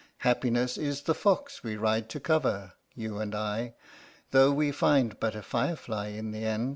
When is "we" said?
1.63-1.77, 4.51-4.71